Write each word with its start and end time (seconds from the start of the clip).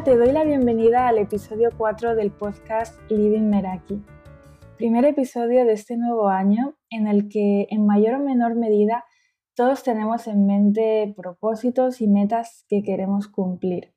Te 0.00 0.16
doy 0.16 0.32
la 0.32 0.42
bienvenida 0.42 1.06
al 1.06 1.18
episodio 1.18 1.68
4 1.76 2.16
del 2.16 2.32
podcast 2.32 2.98
Living 3.08 3.50
Meraki. 3.50 4.02
Primer 4.78 5.04
episodio 5.04 5.66
de 5.66 5.74
este 5.74 5.96
nuevo 5.98 6.28
año 6.28 6.76
en 6.88 7.06
el 7.06 7.28
que 7.28 7.68
en 7.70 7.86
mayor 7.86 8.14
o 8.14 8.18
menor 8.18 8.56
medida 8.56 9.04
todos 9.54 9.84
tenemos 9.84 10.26
en 10.26 10.46
mente 10.46 11.12
propósitos 11.14 12.00
y 12.00 12.08
metas 12.08 12.64
que 12.68 12.82
queremos 12.82 13.28
cumplir. 13.28 13.94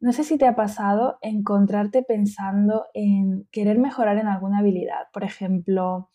No 0.00 0.12
sé 0.12 0.22
si 0.22 0.38
te 0.38 0.46
ha 0.46 0.54
pasado 0.54 1.18
encontrarte 1.20 2.02
pensando 2.02 2.86
en 2.94 3.46
querer 3.50 3.78
mejorar 3.78 4.18
en 4.18 4.28
alguna 4.28 4.60
habilidad. 4.60 5.08
Por 5.12 5.24
ejemplo, 5.24 6.08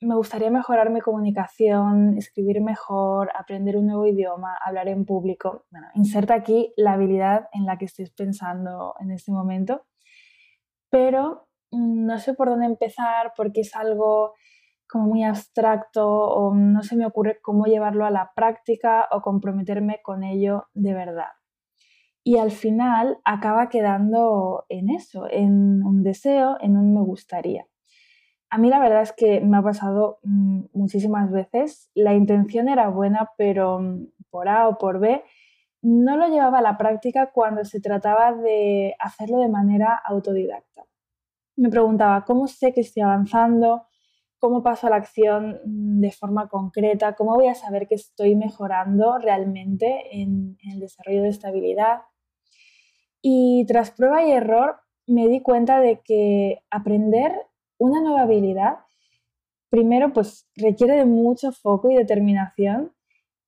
me 0.00 0.14
gustaría 0.14 0.50
mejorar 0.50 0.90
mi 0.90 1.00
comunicación, 1.00 2.16
escribir 2.16 2.60
mejor, 2.60 3.30
aprender 3.34 3.76
un 3.76 3.86
nuevo 3.86 4.06
idioma, 4.06 4.56
hablar 4.64 4.88
en 4.88 5.04
público. 5.04 5.66
Bueno, 5.70 5.88
inserta 5.94 6.34
aquí 6.34 6.72
la 6.76 6.92
habilidad 6.92 7.48
en 7.52 7.66
la 7.66 7.78
que 7.78 7.86
estés 7.86 8.10
pensando 8.10 8.94
en 9.00 9.10
este 9.10 9.32
momento. 9.32 9.86
Pero 10.90 11.48
mm, 11.72 12.06
no 12.06 12.18
sé 12.18 12.34
por 12.34 12.48
dónde 12.48 12.66
empezar 12.66 13.32
porque 13.36 13.62
es 13.62 13.74
algo 13.74 14.34
como 14.88 15.06
muy 15.06 15.24
abstracto 15.24 16.08
o 16.08 16.54
no 16.54 16.82
se 16.82 16.96
me 16.96 17.06
ocurre 17.06 17.40
cómo 17.42 17.66
llevarlo 17.66 18.06
a 18.06 18.10
la 18.10 18.32
práctica 18.34 19.08
o 19.10 19.20
comprometerme 19.20 20.00
con 20.02 20.22
ello 20.22 20.68
de 20.74 20.94
verdad. 20.94 21.32
Y 22.24 22.38
al 22.38 22.50
final 22.52 23.18
acaba 23.24 23.68
quedando 23.68 24.64
en 24.68 24.90
eso, 24.90 25.26
en 25.30 25.82
un 25.82 26.02
deseo, 26.02 26.56
en 26.60 26.76
un 26.76 26.94
me 26.94 27.00
gustaría. 27.00 27.66
A 28.50 28.58
mí 28.58 28.68
la 28.70 28.80
verdad 28.80 29.02
es 29.02 29.12
que 29.12 29.40
me 29.40 29.58
ha 29.58 29.62
pasado 29.62 30.20
mm, 30.22 30.66
muchísimas 30.72 31.30
veces. 31.30 31.90
La 31.94 32.14
intención 32.14 32.68
era 32.68 32.88
buena, 32.88 33.30
pero 33.36 33.80
mm, 33.80 34.06
por 34.30 34.48
A 34.48 34.68
o 34.68 34.78
por 34.78 35.00
B 35.00 35.22
no 35.82 36.16
lo 36.16 36.28
llevaba 36.28 36.58
a 36.58 36.62
la 36.62 36.76
práctica 36.76 37.30
cuando 37.32 37.64
se 37.64 37.80
trataba 37.80 38.32
de 38.32 38.94
hacerlo 38.98 39.38
de 39.38 39.48
manera 39.48 40.00
autodidacta. 40.04 40.84
Me 41.56 41.70
preguntaba, 41.70 42.24
¿cómo 42.24 42.48
sé 42.48 42.72
que 42.72 42.80
estoy 42.80 43.02
avanzando? 43.02 43.86
¿Cómo 44.38 44.62
paso 44.62 44.86
a 44.86 44.90
la 44.90 44.96
acción 44.96 45.60
mm, 45.64 46.00
de 46.00 46.12
forma 46.12 46.48
concreta? 46.48 47.14
¿Cómo 47.14 47.34
voy 47.34 47.48
a 47.48 47.54
saber 47.54 47.86
que 47.86 47.96
estoy 47.96 48.34
mejorando 48.36 49.18
realmente 49.18 50.20
en, 50.22 50.56
en 50.62 50.70
el 50.72 50.80
desarrollo 50.80 51.22
de 51.22 51.28
estabilidad? 51.28 52.02
Y 53.20 53.66
tras 53.66 53.90
prueba 53.90 54.24
y 54.24 54.30
error 54.32 54.80
me 55.06 55.26
di 55.28 55.42
cuenta 55.42 55.80
de 55.80 56.00
que 56.00 56.60
aprender 56.70 57.32
una 57.78 58.00
nueva 58.00 58.22
habilidad, 58.22 58.78
primero, 59.70 60.12
pues 60.12 60.48
requiere 60.56 60.96
de 60.96 61.04
mucho 61.04 61.52
foco 61.52 61.90
y 61.90 61.94
determinación, 61.94 62.92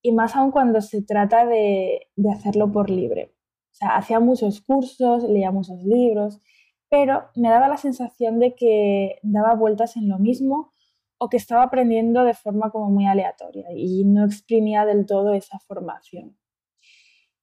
y 0.02 0.12
más 0.12 0.36
aún 0.36 0.50
cuando 0.50 0.80
se 0.80 1.02
trata 1.02 1.46
de, 1.46 2.08
hacerlo 2.32 2.72
por 2.72 2.90
libre. 2.90 3.34
O 3.72 3.74
sea, 3.74 3.96
hacía 3.96 4.20
muchos 4.20 4.60
cursos, 4.62 5.24
leía 5.24 5.50
muchos 5.50 5.82
libros, 5.82 6.40
pero 6.88 7.24
me 7.36 7.48
daba 7.48 7.68
la 7.68 7.76
sensación 7.76 8.38
de 8.38 8.54
que 8.54 9.18
daba 9.22 9.54
vueltas 9.54 9.96
en 9.96 10.08
lo 10.08 10.18
mismo 10.18 10.72
o 11.18 11.28
que 11.28 11.36
estaba 11.36 11.62
aprendiendo 11.64 12.24
de 12.24 12.34
forma 12.34 12.70
como 12.70 12.90
muy 12.90 13.06
aleatoria 13.06 13.66
y 13.74 14.04
no 14.04 14.24
exprimía 14.24 14.86
del 14.86 15.06
todo 15.06 15.34
esa 15.34 15.58
formación. 15.60 16.36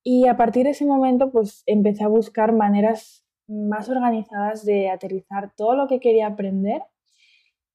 Y 0.04 0.28
a 0.28 0.38
partir 0.38 0.64
de 0.64 0.72
ese 0.72 0.86
momento, 0.86 1.32
pues 1.32 1.64
empecé 1.66 2.04
a 2.04 2.08
buscar 2.08 2.54
maneras 2.54 3.27
más 3.48 3.90
organizadas 3.90 4.66
de 4.66 4.90
aterrizar 4.90 5.54
todo 5.56 5.76
lo 5.76 5.88
que 5.88 6.00
quería 6.00 6.28
aprender 6.28 6.84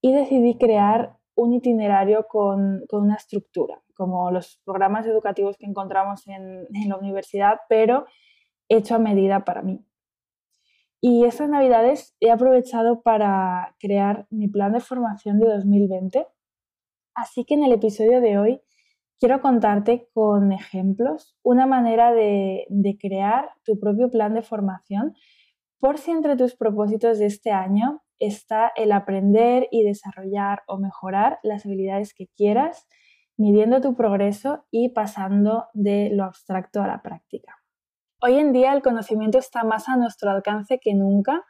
y 0.01 0.13
decidí 0.13 0.57
crear 0.57 1.17
un 1.35 1.53
itinerario 1.53 2.27
con, 2.27 2.83
una 2.91 3.15
estructura, 3.15 3.81
como 3.95 4.31
los 4.31 4.61
programas 4.65 5.07
educativos 5.07 5.57
que 5.57 5.65
encontramos 5.65 6.27
en, 6.27 6.67
en 6.73 6.89
la 6.89 6.97
universidad, 6.97 7.59
pero 7.69 8.05
hecho 8.69 8.95
a 8.95 8.99
medida 8.99 9.43
para 9.43 9.61
mí. 9.61 9.83
Y 11.01 11.25
estas 11.25 11.49
navidades 11.49 12.15
he 12.21 12.31
aprovechado 12.31 13.01
para 13.01 13.75
crear 13.79 14.25
mi 14.29 14.47
plan 14.47 14.71
de 14.71 14.79
formación 14.79 15.39
de 15.39 15.49
2020. 15.49 16.27
Así 17.13 17.43
que 17.43 17.55
en 17.55 17.63
el 17.63 17.73
episodio 17.73 18.21
de 18.21 18.37
hoy 18.37 18.61
quiero 19.19 19.41
contarte 19.41 20.07
con 20.13 20.53
ejemplos 20.53 21.37
una 21.43 21.65
manera 21.65 22.13
de, 22.13 22.65
de 22.69 22.97
crear 22.97 23.49
tu 23.65 23.79
propio 23.79 24.09
plan 24.09 24.33
de 24.33 24.43
formación 24.43 25.13
por 25.83 25.97
si 25.97 26.11
entre 26.11 26.37
tus 26.37 26.55
propósitos 26.55 27.19
de 27.19 27.25
este 27.25 27.51
año 27.51 28.03
está 28.17 28.71
el 28.77 28.93
aprender 28.93 29.67
y 29.69 29.83
desarrollar 29.83 30.63
o 30.65 30.77
mejorar 30.77 31.39
las 31.43 31.65
habilidades 31.65 32.13
que 32.13 32.29
quieras, 32.37 32.87
midiendo 33.35 33.81
tu 33.81 33.93
progreso 33.93 34.65
y 34.71 34.93
pasando 34.93 35.65
de 35.73 36.09
lo 36.13 36.23
abstracto 36.23 36.81
a 36.81 36.87
la 36.87 37.01
práctica. 37.01 37.57
Hoy 38.21 38.39
en 38.39 38.53
día 38.53 38.71
el 38.71 38.81
conocimiento 38.81 39.39
está 39.39 39.65
más 39.65 39.89
a 39.89 39.97
nuestro 39.97 40.31
alcance 40.31 40.79
que 40.81 40.93
nunca. 40.93 41.43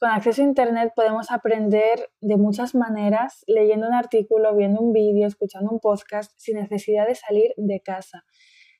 Con 0.00 0.08
acceso 0.08 0.40
a 0.40 0.46
Internet 0.46 0.94
podemos 0.96 1.30
aprender 1.30 2.08
de 2.22 2.38
muchas 2.38 2.74
maneras, 2.74 3.44
leyendo 3.46 3.86
un 3.86 3.92
artículo, 3.92 4.56
viendo 4.56 4.80
un 4.80 4.94
vídeo, 4.94 5.26
escuchando 5.26 5.70
un 5.70 5.80
podcast, 5.80 6.32
sin 6.38 6.56
necesidad 6.56 7.06
de 7.06 7.16
salir 7.16 7.52
de 7.58 7.82
casa. 7.82 8.24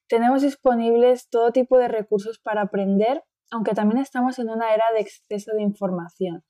Tenemos 0.08 0.40
disponibles 0.40 1.28
todo 1.28 1.52
tipo 1.52 1.76
de 1.76 1.88
recursos 1.88 2.38
para 2.38 2.62
aprender 2.62 3.22
aunque 3.54 3.72
también 3.72 4.00
estamos 4.00 4.40
en 4.40 4.50
una 4.50 4.74
era 4.74 4.84
de 4.94 5.00
exceso 5.00 5.52
de 5.54 5.62
información, 5.62 6.42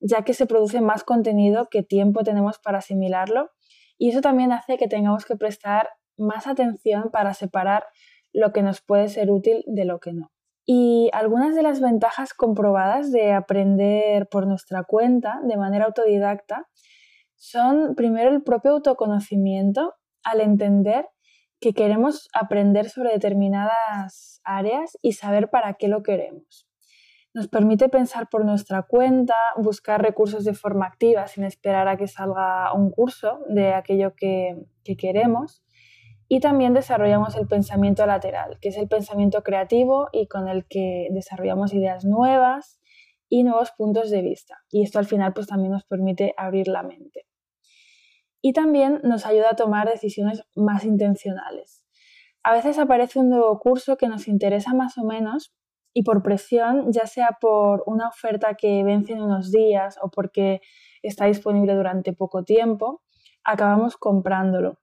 ya 0.00 0.22
que 0.22 0.34
se 0.34 0.46
produce 0.46 0.80
más 0.80 1.04
contenido 1.04 1.68
que 1.70 1.84
tiempo 1.84 2.24
tenemos 2.24 2.58
para 2.58 2.78
asimilarlo 2.78 3.50
y 3.96 4.10
eso 4.10 4.20
también 4.20 4.50
hace 4.50 4.76
que 4.76 4.88
tengamos 4.88 5.24
que 5.24 5.36
prestar 5.36 5.88
más 6.16 6.48
atención 6.48 7.10
para 7.12 7.32
separar 7.32 7.84
lo 8.32 8.52
que 8.52 8.62
nos 8.62 8.80
puede 8.80 9.08
ser 9.08 9.30
útil 9.30 9.62
de 9.68 9.84
lo 9.84 10.00
que 10.00 10.12
no. 10.12 10.32
Y 10.66 11.10
algunas 11.12 11.54
de 11.54 11.62
las 11.62 11.80
ventajas 11.80 12.34
comprobadas 12.34 13.12
de 13.12 13.32
aprender 13.32 14.28
por 14.28 14.48
nuestra 14.48 14.82
cuenta 14.82 15.40
de 15.44 15.56
manera 15.56 15.86
autodidacta 15.86 16.68
son 17.36 17.94
primero 17.94 18.30
el 18.30 18.42
propio 18.42 18.72
autoconocimiento 18.72 19.94
al 20.24 20.40
entender 20.40 21.06
que 21.60 21.72
queremos 21.72 22.28
aprender 22.32 22.88
sobre 22.88 23.12
determinadas 23.12 24.40
áreas 24.44 24.96
y 25.02 25.12
saber 25.12 25.50
para 25.50 25.74
qué 25.74 25.88
lo 25.88 26.02
queremos. 26.02 26.66
Nos 27.34 27.48
permite 27.48 27.88
pensar 27.88 28.28
por 28.28 28.44
nuestra 28.44 28.82
cuenta, 28.82 29.34
buscar 29.56 30.02
recursos 30.02 30.44
de 30.44 30.54
forma 30.54 30.86
activa 30.86 31.26
sin 31.26 31.44
esperar 31.44 31.86
a 31.88 31.96
que 31.96 32.08
salga 32.08 32.72
un 32.72 32.90
curso 32.90 33.40
de 33.48 33.74
aquello 33.74 34.14
que, 34.16 34.56
queremos. 34.96 35.62
Y 36.28 36.40
también 36.40 36.72
desarrollamos 36.72 37.36
el 37.36 37.46
pensamiento 37.46 38.06
lateral, 38.06 38.58
que 38.60 38.70
es 38.70 38.78
el 38.78 38.88
pensamiento 38.88 39.42
creativo 39.42 40.08
y 40.12 40.26
con 40.26 40.48
el 40.48 40.66
que 40.66 41.08
desarrollamos 41.10 41.74
ideas 41.74 42.04
nuevas 42.04 42.80
y 43.28 43.44
nuevos 43.44 43.72
puntos 43.72 44.10
de 44.10 44.22
vista. 44.22 44.58
Y 44.70 44.82
esto 44.82 44.98
al 44.98 45.06
final 45.06 45.34
pues 45.34 45.46
también 45.46 45.72
nos 45.72 45.84
permite 45.84 46.34
abrir 46.36 46.68
la 46.68 46.82
mente 46.82 47.27
y 48.40 48.52
también 48.52 49.00
nos 49.02 49.26
ayuda 49.26 49.48
a 49.52 49.56
tomar 49.56 49.88
decisiones 49.88 50.44
más 50.54 50.84
intencionales. 50.84 51.84
A 52.42 52.52
veces 52.52 52.78
aparece 52.78 53.18
un 53.18 53.30
nuevo 53.30 53.58
curso 53.58 53.96
que 53.96 54.08
nos 54.08 54.28
interesa 54.28 54.74
más 54.74 54.96
o 54.98 55.04
menos 55.04 55.54
y 55.92 56.02
por 56.02 56.22
presión, 56.22 56.92
ya 56.92 57.06
sea 57.06 57.38
por 57.40 57.82
una 57.86 58.08
oferta 58.08 58.54
que 58.54 58.84
vence 58.84 59.12
en 59.12 59.22
unos 59.22 59.50
días 59.50 59.98
o 60.00 60.10
porque 60.10 60.60
está 61.02 61.26
disponible 61.26 61.74
durante 61.74 62.12
poco 62.12 62.44
tiempo, 62.44 63.02
acabamos 63.44 63.96
comprándolo. 63.96 64.78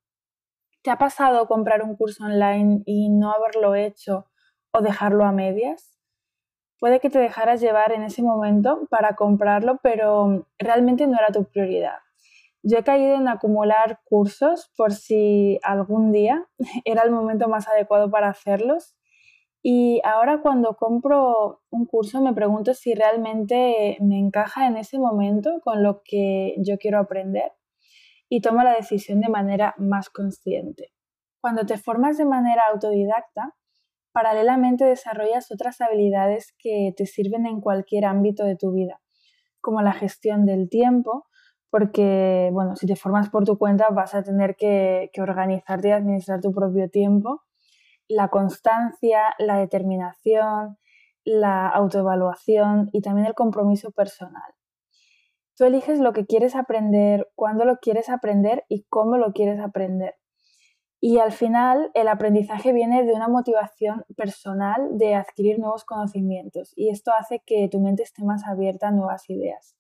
¿Te 0.84 0.92
ha 0.92 0.98
pasado 0.98 1.48
comprar 1.48 1.82
un 1.82 1.96
curso 1.96 2.26
online 2.26 2.84
y 2.86 3.10
no 3.10 3.32
haberlo 3.32 3.76
hecho 3.76 4.26
o 4.72 4.82
dejarlo 4.82 5.26
a 5.26 5.32
medias? 5.32 5.98
Puede 6.80 7.00
que 7.00 7.10
te 7.10 7.20
dejaras 7.20 7.62
llevar 7.62 7.94
en 7.94 8.04
ese 8.04 8.22
momento 8.22 8.88
para 8.90 9.16
comprarlo, 9.16 9.80
pero 9.82 10.48
realmente 10.60 11.08
no 11.08 11.18
era 11.18 11.30
tu 11.32 11.46
prioridad. 11.46 12.05
Yo 12.68 12.80
he 12.80 12.84
caído 12.84 13.14
en 13.16 13.28
acumular 13.28 14.00
cursos 14.06 14.72
por 14.76 14.92
si 14.92 15.60
algún 15.62 16.12
día 16.12 16.48
era 16.84 17.04
el 17.04 17.12
momento 17.12 17.48
más 17.48 17.68
adecuado 17.68 18.10
para 18.10 18.30
hacerlos. 18.30 18.98
Y 19.62 20.02
ahora 20.04 20.42
cuando 20.42 20.76
compro 20.76 21.62
un 21.70 21.86
curso 21.86 22.22
me 22.22 22.34
pregunto 22.34 22.74
si 22.74 22.96
realmente 22.96 23.98
me 24.02 24.18
encaja 24.18 24.66
en 24.66 24.78
ese 24.78 24.98
momento 24.98 25.62
con 25.64 25.84
lo 25.84 26.02
que 26.04 26.56
yo 26.58 26.80
quiero 26.80 27.00
aprender 27.00 27.52
y 28.30 28.42
tomo 28.42 28.64
la 28.64 28.74
decisión 28.74 29.22
de 29.22 29.30
manera 29.30 29.76
más 29.78 30.10
consciente. 30.10 30.92
Cuando 31.42 31.68
te 31.68 31.78
formas 31.78 32.18
de 32.18 32.26
manera 32.26 32.64
autodidacta, 32.72 33.56
paralelamente 34.12 34.86
desarrollas 34.86 35.52
otras 35.52 35.82
habilidades 35.82 36.56
que 36.58 36.94
te 36.98 37.06
sirven 37.06 37.46
en 37.46 37.62
cualquier 37.62 38.06
ámbito 38.06 38.44
de 38.44 38.56
tu 38.56 38.72
vida, 38.72 39.02
como 39.62 39.84
la 39.84 39.94
gestión 39.94 40.48
del 40.48 40.68
tiempo, 40.70 41.28
porque, 41.78 42.52
bueno, 42.54 42.78
si 42.78 42.88
te 42.88 42.96
formas 42.96 43.30
por 43.30 43.44
tu 43.44 43.58
cuenta 43.58 43.90
vas 43.90 44.16
a 44.16 44.24
tener 44.24 44.56
que, 44.56 45.12
organizarte 45.18 45.90
y 45.90 45.92
administrar 45.92 46.40
tu 46.40 46.54
propio 46.54 46.90
tiempo. 46.90 47.42
La 48.08 48.30
constancia, 48.30 49.36
la 49.40 49.58
determinación, 49.58 50.78
la 51.26 51.68
autoevaluación 51.68 52.90
y 52.94 53.02
también 53.02 53.28
el 53.28 53.34
compromiso 53.34 53.92
personal. 53.92 54.54
Tú 55.58 55.66
eliges 55.66 56.00
lo 56.00 56.14
que 56.14 56.26
quieres 56.26 56.56
aprender, 56.56 57.28
cuándo 57.36 57.66
lo 57.66 57.80
quieres 57.80 58.08
aprender 58.08 58.64
y 58.70 58.86
cómo 58.88 59.18
lo 59.18 59.34
quieres 59.34 59.60
aprender. 59.60 60.16
Y 61.02 61.20
al 61.20 61.34
final 61.34 61.92
el 61.94 62.08
aprendizaje 62.08 62.72
viene 62.72 63.04
de 63.04 63.12
una 63.12 63.28
motivación 63.28 64.06
personal 64.16 64.98
de 64.98 65.16
adquirir 65.16 65.60
nuevos 65.60 65.84
conocimientos 65.84 66.72
y 66.78 66.88
esto 66.88 67.12
hace 67.20 67.44
que 67.46 67.68
tu 67.70 67.82
mente 67.82 68.04
esté 68.04 68.24
más 68.24 68.48
abierta 68.48 68.88
a 68.88 68.92
nuevas 68.92 69.30
ideas. 69.30 69.76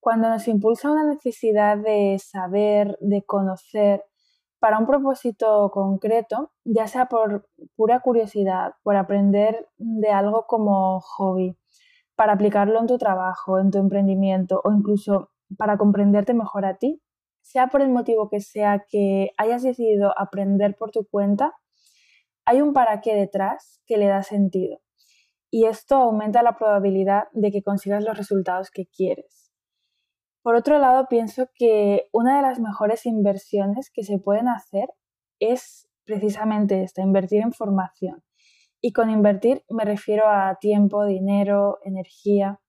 Cuando 0.00 0.28
nos 0.28 0.48
impulsa 0.48 0.90
una 0.90 1.04
necesidad 1.04 1.76
de 1.78 2.18
saber, 2.18 2.96
de 3.00 3.22
conocer, 3.22 4.02
para 4.60 4.78
un 4.78 4.86
propósito 4.86 5.70
concreto, 5.72 6.52
ya 6.64 6.86
sea 6.86 7.06
por 7.06 7.48
pura 7.76 8.00
curiosidad, 8.00 8.74
por 8.82 8.94
aprender 8.96 9.68
de 9.78 10.10
algo 10.10 10.46
como 10.46 11.00
hobby, 11.00 11.56
para 12.14 12.34
aplicarlo 12.34 12.78
en 12.78 12.86
tu 12.86 12.98
trabajo, 12.98 13.58
en 13.58 13.70
tu 13.70 13.78
emprendimiento 13.78 14.60
o 14.62 14.70
incluso 14.70 15.30
para 15.56 15.78
comprenderte 15.78 16.34
mejor 16.34 16.66
a 16.66 16.76
ti, 16.76 17.02
sea 17.40 17.68
por 17.68 17.80
el 17.80 17.88
motivo 17.88 18.28
que 18.28 18.40
sea 18.40 18.84
que 18.86 19.30
hayas 19.38 19.62
decidido 19.62 20.12
aprender 20.18 20.76
por 20.78 20.90
tu 20.90 21.06
cuenta, 21.06 21.54
hay 22.44 22.60
un 22.60 22.74
para 22.74 23.00
qué 23.00 23.14
detrás 23.14 23.80
que 23.86 23.96
le 23.96 24.06
da 24.06 24.22
sentido. 24.22 24.78
Y 25.50 25.64
esto 25.64 25.96
aumenta 25.96 26.42
la 26.42 26.56
probabilidad 26.56 27.24
de 27.32 27.50
que 27.50 27.62
consigas 27.62 28.04
los 28.04 28.16
resultados 28.16 28.70
que 28.70 28.86
quieres. 28.86 29.39
Por 30.42 30.54
otro 30.54 30.78
lado, 30.78 31.06
pienso 31.08 31.48
que 31.54 32.08
una 32.12 32.36
de 32.36 32.42
las 32.42 32.60
mejores 32.60 33.04
inversiones 33.06 33.90
que 33.92 34.04
se 34.04 34.18
pueden 34.18 34.48
hacer 34.48 34.88
es 35.38 35.88
precisamente 36.04 36.82
esta, 36.82 37.02
invertir 37.02 37.42
en 37.42 37.52
formación. 37.52 38.22
Y 38.80 38.92
con 38.92 39.10
invertir 39.10 39.62
me 39.68 39.84
refiero 39.84 40.28
a 40.28 40.56
tiempo, 40.60 41.04
dinero, 41.04 41.78
energía, 41.84 42.60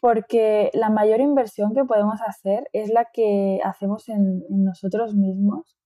porque 0.00 0.70
la 0.72 0.90
mayor 0.90 1.20
inversión 1.20 1.74
que 1.74 1.84
podemos 1.84 2.20
hacer 2.26 2.68
es 2.72 2.90
la 2.90 3.06
que 3.12 3.60
hacemos 3.64 4.08
en, 4.08 4.42
nosotros 4.48 5.14
mismos 5.14 5.78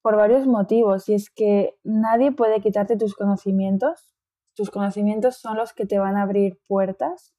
por 0.00 0.16
varios 0.16 0.46
motivos. 0.46 1.08
Y 1.08 1.14
es 1.14 1.30
que 1.30 1.76
nadie 1.84 2.32
puede 2.32 2.60
quitarte 2.60 2.96
tus 2.96 3.14
conocimientos. 3.14 4.14
Tus 4.54 4.70
conocimientos 4.70 5.36
son 5.36 5.56
los 5.56 5.72
que 5.72 5.86
te 5.86 5.98
van 5.98 6.16
a 6.16 6.22
abrir 6.22 6.58
puertas. 6.66 7.34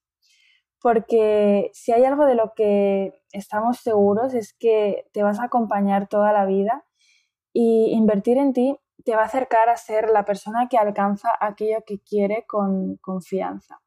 Porque 0.83 1.71
si 1.73 1.93
hay 1.93 2.03
algo 2.03 2.25
de 2.25 2.35
lo 2.35 2.51
que 2.53 3.13
estamos 3.31 3.77
seguros 3.77 4.33
es 4.33 4.53
que 4.53 5.05
te 5.13 5.23
vas 5.23 5.39
a 5.39 5.45
acompañar 5.45 6.09
toda 6.09 6.33
la 6.33 6.45
vida 6.45 6.83
y 7.53 7.93
invertir 7.93 8.37
en 8.37 8.51
ti 8.51 8.77
te 9.05 9.15
va 9.15 9.21
a 9.21 9.25
acercar 9.25 9.69
a 9.69 9.77
ser 9.77 10.09
la 10.09 10.25
persona 10.25 10.67
que 10.69 10.77
alcanza 10.77 11.29
aquello 11.39 11.83
que 11.87 11.99
quiere 11.99 12.45
con 12.45 12.97
confianza. 12.97 13.79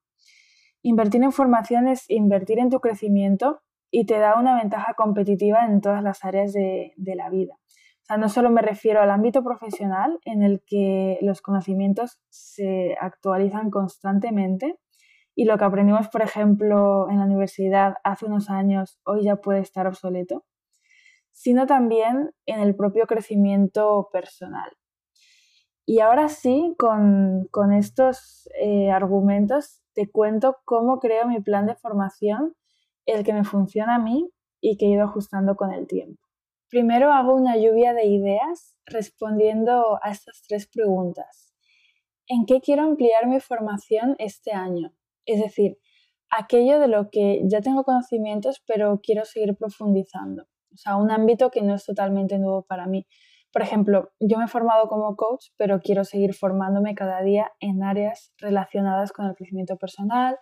Invertir 0.82 1.22
en 1.22 1.32
formación 1.32 1.86
es 1.86 2.08
invertir 2.08 2.58
en 2.58 2.70
tu 2.70 2.80
crecimiento 2.80 3.60
y 3.90 4.06
te 4.06 4.18
da 4.18 4.38
una 4.38 4.56
ventaja 4.56 4.94
competitiva 4.94 5.66
en 5.66 5.82
todas 5.82 6.02
las 6.02 6.24
áreas 6.24 6.54
de, 6.54 6.94
la 6.96 7.28
vida. 7.28 7.54
O 7.54 8.04
sea, 8.06 8.16
no 8.16 8.30
solo 8.30 8.48
me 8.48 8.62
refiero 8.62 9.02
al 9.02 9.10
ámbito 9.10 9.44
profesional 9.44 10.18
en 10.24 10.42
el 10.42 10.62
que 10.66 11.18
los 11.20 11.42
conocimientos 11.42 12.20
se 12.30 12.96
actualizan 12.98 13.70
constantemente 13.70 14.78
y 15.38 15.44
lo 15.44 15.58
que 15.58 15.66
aprendimos, 15.66 16.08
por 16.08 16.22
ejemplo, 16.22 17.10
en 17.10 17.18
la 17.18 17.26
universidad 17.26 17.96
hace 18.02 18.24
unos 18.24 18.48
años, 18.48 18.98
hoy 19.04 19.24
ya 19.24 19.36
puede 19.36 19.60
estar 19.60 19.86
obsoleto, 19.86 20.46
sino 21.30 21.66
también 21.66 22.32
en 22.46 22.60
el 22.60 22.74
propio 22.74 23.06
crecimiento 23.06 24.08
personal. 24.10 24.70
Y 25.84 26.00
ahora 26.00 26.30
sí, 26.30 26.74
con, 26.78 27.72
estos 27.74 28.48
eh, 28.60 28.90
argumentos, 28.90 29.82
te 29.92 30.10
cuento 30.10 30.56
cómo 30.64 31.00
creo 31.00 31.28
mi 31.28 31.42
plan 31.42 31.66
de 31.66 31.76
formación, 31.76 32.56
el 33.04 33.22
que 33.22 33.34
me 33.34 33.44
funciona 33.44 33.96
a 33.96 33.98
mí 33.98 34.30
y 34.62 34.78
que 34.78 34.86
he 34.86 34.88
ido 34.88 35.04
ajustando 35.04 35.54
con 35.54 35.70
el 35.70 35.86
tiempo. 35.86 36.22
Primero 36.70 37.12
hago 37.12 37.34
una 37.34 37.58
lluvia 37.58 37.92
de 37.92 38.06
ideas 38.06 38.78
respondiendo 38.86 40.00
a 40.02 40.10
estas 40.10 40.42
tres 40.48 40.66
preguntas. 40.66 41.54
¿En 42.26 42.46
qué 42.46 42.62
quiero 42.62 42.84
ampliar 42.84 43.26
mi 43.26 43.38
formación 43.38 44.16
este 44.18 44.52
año? 44.52 44.92
Es 45.26 45.40
decir, 45.40 45.78
aquello 46.30 46.80
de 46.80 46.88
lo 46.88 47.10
que 47.10 47.42
ya 47.44 47.60
tengo 47.60 47.84
conocimientos 47.84 48.62
pero 48.66 49.00
quiero 49.02 49.24
seguir 49.24 49.56
profundizando. 49.56 50.44
O 50.72 50.76
sea, 50.76 50.96
un 50.96 51.10
ámbito 51.10 51.50
que 51.50 51.62
no 51.62 51.74
es 51.74 51.84
totalmente 51.84 52.38
nuevo 52.38 52.64
para 52.64 52.86
mí. 52.86 53.06
Por 53.52 53.62
ejemplo, 53.62 54.12
yo 54.20 54.38
me 54.38 54.44
he 54.44 54.48
formado 54.48 54.88
como 54.88 55.16
coach, 55.16 55.46
pero 55.56 55.80
quiero 55.80 56.04
seguir 56.04 56.34
formándome 56.34 56.94
cada 56.94 57.22
día 57.22 57.52
en 57.60 57.82
áreas 57.82 58.34
relacionadas 58.38 59.12
con 59.12 59.26
el 59.26 59.34
crecimiento 59.34 59.76
personal 59.78 60.38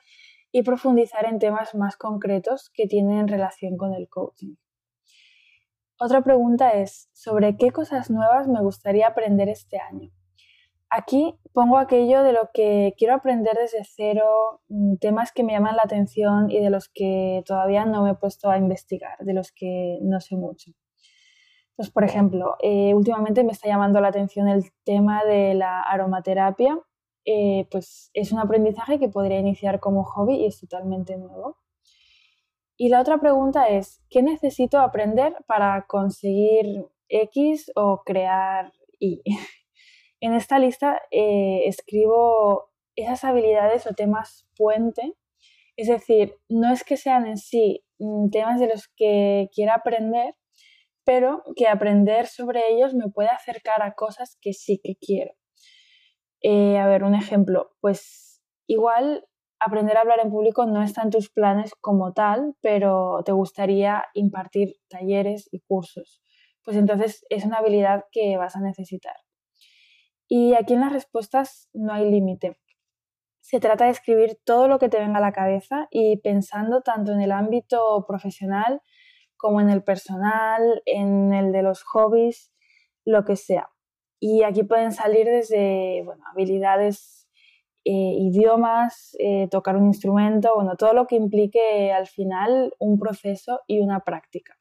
y 0.51 0.63
profundizar 0.63 1.27
en 1.27 1.39
temas 1.39 1.75
más 1.75 1.97
concretos 1.97 2.71
que 2.75 2.87
tienen 2.87 3.29
relación 3.29 3.77
con 3.77 3.95
el 3.95 4.09
coaching. 4.09 4.55
Otra 6.01 6.23
pregunta 6.23 6.71
es, 6.71 7.09
¿sobre 7.13 7.57
qué 7.57 7.71
cosas 7.71 8.11
nuevas 8.11 8.49
me 8.49 8.61
gustaría 8.61 9.07
aprender 9.07 9.49
este 9.49 9.79
año? 9.79 10.11
Aquí 10.97 11.35
pongo 11.53 11.79
aquello 11.79 12.23
de 12.23 12.33
lo 12.33 12.51
que 12.55 12.95
quiero 12.97 13.15
aprender 13.15 13.57
desde 13.57 13.83
cero, 13.85 14.61
mm, 14.69 14.97
temas 14.99 15.33
que 15.33 15.43
me 15.43 15.53
llaman 15.53 15.75
la 15.75 15.83
atención 15.85 16.53
y 16.53 16.61
de 16.61 16.71
los 16.71 16.89
que 16.89 17.43
todavía 17.47 17.85
no 17.85 18.05
me 18.05 18.13
he 18.13 18.15
puesto 18.15 18.49
a 18.49 18.59
investigar, 18.59 19.19
de 19.19 19.35
los 19.35 19.51
que 19.51 19.99
no 20.03 20.21
sé 20.21 20.37
mucho. 20.37 20.71
Pues, 21.77 21.91
por 21.91 22.05
ejemplo, 22.05 22.55
eh, 22.63 22.95
últimamente 22.95 23.43
me 23.43 23.53
está 23.53 23.69
llamando 23.69 24.01
la 24.01 24.09
atención 24.09 24.47
el 24.49 24.63
tema 24.85 25.25
de 25.25 25.55
la 25.55 25.81
aromaterapia. 25.83 26.79
Eh, 27.25 27.67
pues 27.73 28.11
es 28.15 28.33
un 28.33 28.39
aprendizaje 28.39 29.01
que 29.01 29.09
podría 29.09 29.41
iniciar 29.41 29.81
como 29.81 30.05
hobby 30.05 30.37
y 30.43 30.47
es 30.47 30.61
totalmente 30.61 31.17
nuevo. 31.17 31.59
Y 32.77 32.89
la 32.89 33.01
otra 33.01 33.19
pregunta 33.19 33.69
es, 33.69 34.01
¿qué 34.11 34.23
necesito 34.23 34.79
aprender 34.79 35.35
para 35.49 35.87
conseguir 35.89 36.87
X 37.09 37.73
o 37.75 38.03
crear 38.05 38.73
Y? 39.01 39.23
en 40.25 40.33
esta 40.33 40.59
lista 40.59 41.03
eh, 41.11 41.65
escribo 41.67 42.71
esas 42.97 43.25
habilidades 43.25 43.87
o 43.87 43.93
temas 43.93 44.47
puente. 44.57 45.15
Es 45.77 45.89
decir, 45.89 46.37
no 46.49 46.73
es 46.73 46.83
que 46.83 46.97
sean 46.97 47.27
en 47.27 47.37
sí 47.37 47.85
mm, 47.99 48.31
temas 48.31 48.59
de 48.59 48.69
los 48.69 48.89
que 48.97 49.51
quiera 49.55 49.75
aprender, 49.75 50.35
pero 51.05 51.43
que 51.57 51.69
aprender 51.69 52.27
sobre 52.27 52.73
ellos 52.73 52.95
me 52.95 53.11
puede 53.11 53.29
acercar 53.29 53.83
a 53.83 53.95
cosas 53.95 54.39
que 54.41 54.55
sí 54.55 54.81
que 54.83 54.97
quiero. 54.97 55.35
Eh, 56.41 56.79
a 56.79 56.87
ver, 56.87 57.05
un 57.05 57.15
ejemplo, 57.15 57.73
pues 57.81 58.43
igual 58.67 59.27
aprender 59.61 59.99
a 59.99 60.01
hablar 60.01 60.21
en 60.21 60.31
público 60.31 60.65
no 60.65 60.83
está 60.83 61.03
en 61.03 61.11
tus 61.11 61.31
planes 61.31 61.73
como 61.81 62.15
tal, 62.15 62.55
pero 62.63 63.23
te 63.27 63.33
gustaría 63.33 64.05
impartir 64.15 64.77
talleres 64.89 65.49
y 65.53 65.61
cursos. 65.61 66.23
Pues 66.63 66.79
entonces 66.79 67.27
es 67.29 67.45
una 67.45 67.59
habilidad 67.59 68.05
que 68.11 68.39
vas 68.39 68.57
a 68.57 68.61
necesitar. 68.61 69.17
Y 70.29 70.55
aquí 70.55 70.75
en 70.75 70.81
las 70.81 70.93
respuestas 70.93 71.69
no 71.73 71.93
hay 71.93 72.11
límite. 72.11 72.59
Se 73.41 73.61
trata 73.61 73.85
de 73.85 73.91
escribir 73.91 74.39
todo 74.45 74.69
lo 74.69 74.79
que 74.79 74.89
te 74.89 74.99
venga 74.99 75.19
a 75.19 75.21
la 75.21 75.33
cabeza 75.33 75.87
y 75.91 76.17
pensando 76.17 76.81
tanto 76.81 77.13
en 77.13 77.21
el 77.21 77.31
ámbito 77.31 78.05
profesional 78.09 78.81
como 79.37 79.61
en 79.61 79.69
el 79.69 79.85
personal, 79.85 80.83
en 80.87 81.35
el 81.35 81.53
de 81.53 81.63
los 81.63 81.83
hobbies, 81.83 82.53
lo 83.05 83.25
que 83.25 83.37
sea. 83.37 83.69
Y 84.19 84.43
aquí 84.43 84.63
pueden 84.63 84.93
salir 84.93 85.27
desde 85.27 86.07
habilidades, 86.33 87.29
eh, 87.85 87.91
idiomas, 88.19 89.15
eh, 89.19 89.49
tocar 89.51 89.77
un 89.77 89.85
instrumento, 89.85 90.55
bueno, 90.55 90.77
todo 90.77 90.95
lo 90.95 91.07
que 91.07 91.17
implique 91.17 91.93
al 91.93 92.07
final 92.07 92.73
un 92.79 92.99
proceso 92.99 93.61
y 93.67 93.81
una 93.81 94.01
práctica. 94.01 94.57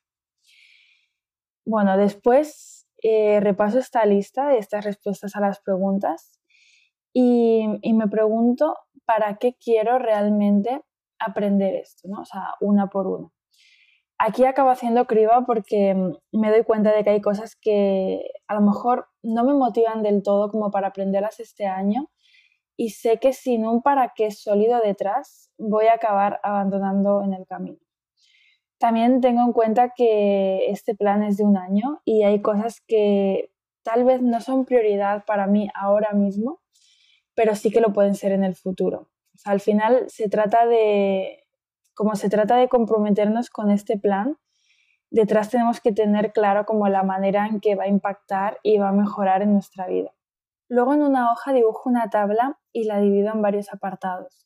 Bueno, 1.65 1.95
después 1.95 2.72
eh, 3.03 3.39
repaso 3.41 3.79
esta 3.79 4.05
lista 4.05 4.47
de 4.47 4.57
estas 4.57 4.85
respuestas 4.85 5.35
a 5.35 5.41
las 5.41 5.59
preguntas 5.59 6.39
y, 7.13 7.67
y, 7.81 7.93
me 7.93 8.07
pregunto 8.07 8.75
para 9.05 9.37
qué 9.37 9.55
quiero 9.55 9.99
realmente 9.99 10.81
aprender 11.19 11.75
esto, 11.75 12.07
¿no? 12.07 12.21
O 12.21 12.25
sea, 12.25 12.55
una 12.61 12.87
por 12.87 13.07
una. 13.07 13.29
Aquí 14.17 14.45
acabo 14.45 14.69
haciendo 14.69 15.05
criba 15.05 15.43
porque 15.45 15.93
mm, 15.93 16.39
me 16.39 16.49
doy 16.49 16.63
cuenta 16.63 16.93
de 16.95 17.03
que 17.03 17.09
hay 17.09 17.21
cosas 17.21 17.57
que 17.59 18.21
a 18.47 18.55
lo 18.55 18.61
mejor 18.61 19.07
no 19.21 19.43
me 19.43 19.53
motivan 19.53 20.01
del 20.01 20.23
todo 20.23 20.49
como 20.49 20.71
para 20.71 20.87
aprenderlas 20.87 21.39
este 21.41 21.65
año 21.65 22.09
y 22.77 22.91
sé 22.91 23.19
que 23.19 23.33
sin 23.33 23.65
un 23.65 23.81
para 23.81 24.13
qué 24.15 24.31
sólido 24.31 24.79
detrás 24.81 25.51
voy 25.57 25.87
a 25.87 25.95
acabar 25.95 26.39
abandonando 26.43 27.21
en 27.23 27.33
el 27.33 27.45
camino. 27.45 27.82
También 28.83 29.21
tengo 29.21 29.43
en 29.43 29.53
cuenta 29.53 29.93
que 29.95 30.69
este 30.69 30.93
plan 30.93 31.23
es 31.23 31.37
de 31.37 31.45
un 31.45 31.55
año 31.55 32.01
y 32.03 32.23
hay 32.23 32.41
cosas 32.41 32.81
que 32.85 33.49
tal 33.81 34.03
vez 34.03 34.21
no 34.21 34.41
son 34.41 34.65
prioridad 34.65 35.23
para 35.23 35.47
mí 35.47 35.69
ahora 35.73 36.11
mismo, 36.11 36.59
pero 37.33 37.55
sí 37.55 37.71
que 37.71 37.79
lo 37.79 37.93
pueden 37.93 38.13
ser 38.13 38.33
en 38.33 38.43
el 38.43 38.55
futuro. 38.55 39.07
al 39.45 39.61
final 39.61 40.03
se 40.09 40.27
trata 40.27 40.65
de 40.65 41.45
como 41.93 42.17
se 42.17 42.27
trata 42.27 42.57
de 42.57 42.67
comprometernos 42.67 43.49
con 43.49 43.71
este 43.71 43.97
plan, 43.97 44.37
detrás 45.09 45.49
tenemos 45.49 45.79
que 45.79 45.93
tener 45.93 46.33
claro 46.33 46.65
como 46.65 46.89
la 46.89 47.03
manera 47.03 47.47
en 47.47 47.61
que 47.61 47.75
va 47.75 47.85
a 47.85 47.87
impactar 47.87 48.59
y 48.63 48.79
va 48.79 48.89
a 48.89 48.91
mejorar 48.91 49.43
en 49.43 49.53
nuestra 49.53 49.87
vida. 49.87 50.11
Luego 50.67 50.93
en 50.93 51.03
una 51.03 51.31
hoja 51.31 51.53
dibujo 51.53 51.89
una 51.89 52.09
tabla 52.09 52.59
y 52.73 52.83
la 52.83 52.99
divido 52.99 53.31
en 53.31 53.41
varios 53.41 53.71
apartados. 53.71 54.45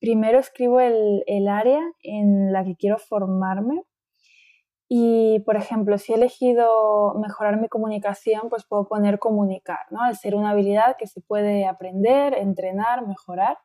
Primero 0.00 0.38
escribo 0.38 0.80
el, 0.80 1.48
área 1.48 1.80
en 2.02 2.52
la 2.52 2.64
que 2.64 2.76
quiero 2.76 2.98
formarme 2.98 3.84
Y, 4.88 5.40
por 5.46 5.56
ejemplo, 5.56 5.98
si 5.98 6.12
he 6.12 6.16
elegido 6.16 7.14
mejorar 7.14 7.60
mi 7.60 7.68
comunicación, 7.68 8.48
pues 8.50 8.64
puedo 8.64 8.86
poner 8.88 9.18
comunicar, 9.18 9.80
¿no? 9.90 10.02
Al 10.02 10.16
ser 10.16 10.34
una 10.36 10.50
habilidad 10.50 10.96
que 10.98 11.06
se 11.06 11.20
puede 11.20 11.66
aprender, 11.66 12.34
entrenar, 12.34 13.06
mejorar. 13.06 13.58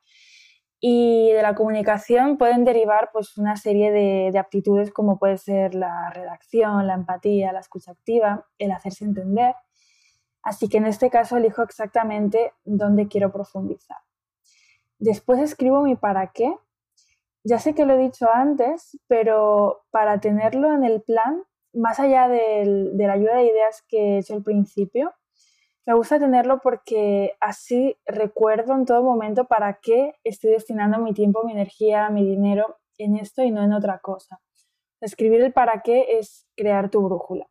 Y 0.84 1.30
de 1.30 1.42
la 1.42 1.54
comunicación 1.54 2.38
pueden 2.38 2.64
derivar 2.64 3.10
pues, 3.12 3.38
una 3.38 3.56
serie 3.56 3.92
de, 3.92 4.36
aptitudes 4.36 4.90
como 4.92 5.16
puede 5.16 5.38
ser 5.38 5.76
la 5.76 6.10
redacción, 6.10 6.88
la 6.88 6.94
empatía, 6.94 7.52
la 7.52 7.60
escucha 7.60 7.92
activa, 7.92 8.48
el 8.58 8.72
hacerse 8.72 9.04
entender. 9.04 9.54
Así 10.42 10.68
que 10.68 10.78
en 10.78 10.86
este 10.86 11.08
caso 11.08 11.36
elijo 11.36 11.62
exactamente 11.62 12.52
dónde 12.64 13.06
quiero 13.06 13.30
profundizar. 13.30 13.98
Después 15.02 15.40
escribo 15.40 15.82
mi 15.82 15.96
para 15.96 16.28
qué. 16.28 16.54
Ya 17.42 17.58
sé 17.58 17.74
que 17.74 17.84
lo 17.84 17.94
he 17.94 17.98
dicho 17.98 18.28
antes, 18.32 18.96
pero 19.08 19.82
para 19.90 20.20
tenerlo 20.20 20.72
en 20.72 20.84
el 20.84 21.02
plan, 21.02 21.42
más 21.72 21.98
allá 21.98 22.28
de 22.28 22.92
la 22.94 23.14
ayuda 23.14 23.34
de 23.34 23.46
ideas 23.46 23.82
que 23.88 23.98
he 23.98 24.18
hecho 24.18 24.34
al 24.34 24.44
principio, 24.44 25.12
me 25.86 25.94
gusta 25.94 26.20
tenerlo 26.20 26.60
porque 26.62 27.36
así 27.40 27.98
recuerdo 28.06 28.74
en 28.74 28.86
todo 28.86 29.02
momento 29.02 29.46
para 29.46 29.80
qué 29.80 30.14
estoy 30.22 30.52
destinando 30.52 30.98
mi 30.98 31.12
tiempo, 31.14 31.42
mi 31.42 31.50
energía, 31.50 32.08
mi 32.08 32.24
dinero 32.24 32.78
en 32.96 33.16
esto 33.16 33.42
y 33.42 33.50
no 33.50 33.64
en 33.64 33.72
otra 33.72 33.98
cosa. 33.98 34.40
Escribir 35.00 35.40
el 35.40 35.52
para 35.52 35.82
qué 35.82 36.18
es 36.20 36.46
crear 36.56 36.90
tu 36.90 37.02
brújula. 37.02 37.50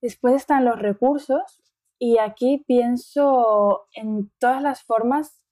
Después 0.00 0.36
están 0.36 0.64
los 0.64 0.78
recursos 0.78 1.60
y 1.98 2.18
aquí 2.18 2.62
pienso 2.68 3.88
en 3.96 4.30
todas 4.38 4.62
las 4.62 4.84
formas 4.84 5.43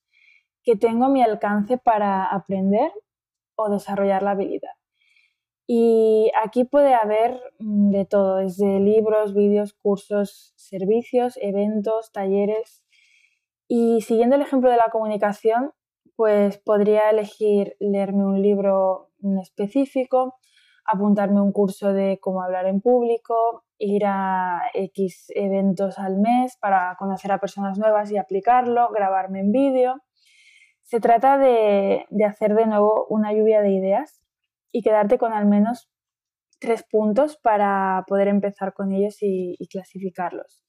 que 0.63 0.77
tengo 0.77 1.07
a 1.07 1.09
mi 1.09 1.23
alcance 1.23 1.79
para 1.79 2.25
aprender 2.25 2.93
o 3.57 3.71
desarrollar 3.71 4.23
la 4.23 4.33
habilidad. 4.33 4.73
Y 5.67 6.31
aquí 6.43 6.65
puede 6.65 6.95
haber 6.95 7.41
mm, 7.59 7.91
de 7.91 8.05
todo, 8.05 8.37
desde 8.37 8.81
libros, 8.81 9.35
vídeos, 9.35 9.75
cursos, 9.75 10.53
servicios, 10.57 11.39
eventos, 11.41 12.13
talleres. 12.13 12.85
Y 13.69 14.01
siguiendo 14.03 14.37
el 14.37 14.43
ejemplo 14.43 14.71
de 14.71 14.77
la 14.77 14.91
comunicación, 14.91 15.73
pues 16.17 16.59
podría 16.59 17.11
elegir 17.11 17.77
leerme 17.81 18.25
un 18.25 18.43
libro 18.43 19.11
específico, 19.41 20.37
apuntarme 20.85 21.41
un 21.41 21.53
curso 21.53 21.93
de 21.93 22.19
cómo 22.21 22.43
hablar 22.43 22.67
en 22.67 22.81
público, 22.81 23.65
ir 23.79 24.05
a 24.07 24.61
X 24.75 25.33
eventos 25.35 25.99
al 25.99 26.19
mes 26.19 26.57
para 26.59 26.97
conocer 26.99 27.33
a 27.33 27.39
personas 27.39 27.79
nuevas 27.79 28.11
y 28.11 28.19
aplicarlo, 28.19 28.91
grabarme 28.91 29.41
en 29.41 29.53
vídeo. 29.53 30.03
Se 30.93 31.01
trata 31.01 31.39
de, 31.39 32.05
hacer 32.23 32.55
de 32.55 32.67
nuevo 32.67 33.07
una 33.09 33.33
lluvia 33.33 33.63
de 33.63 33.71
ideas 33.71 34.21
y 34.71 34.83
quedarte 34.83 35.17
con 35.17 35.33
al 35.33 35.47
menos 35.47 35.89
tres 36.61 36.83
puntos 36.83 37.39
para 37.39 38.05
poder 38.07 38.29
empezar 38.29 38.75
con 38.75 38.93
ellos 38.93 39.17
y, 39.23 39.57
clasificarlos. 39.71 40.63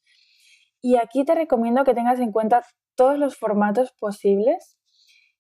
Y 0.82 0.96
aquí 0.96 1.26
te 1.26 1.36
recomiendo 1.36 1.84
que 1.84 1.94
tengas 1.94 2.22
en 2.22 2.32
cuenta 2.32 2.64
todos 2.96 3.20
los 3.20 3.38
formatos 3.38 3.92
posibles 4.00 4.78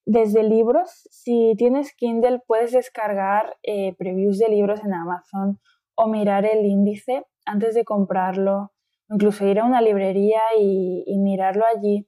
desde 0.05 0.43
libros, 0.43 1.07
si 1.09 1.53
tienes 1.57 1.95
Kindle 1.95 2.41
puedes 2.45 2.73
descargar 2.73 3.55
eh, 3.63 3.95
previews 3.95 4.37
de 4.37 4.49
libros 4.49 4.83
en 4.83 4.93
Amazon 4.93 5.61
o 5.95 6.07
mirar 6.07 6.45
el 6.45 6.65
índice 6.65 7.23
antes 7.45 7.73
de 7.73 7.85
comprarlo, 7.85 8.73
incluso 9.09 9.47
ir 9.47 9.61
a 9.61 9.65
una 9.65 9.81
librería 9.81 10.41
y, 10.59 11.05
mirarlo 11.19 11.63
allí, 11.73 12.05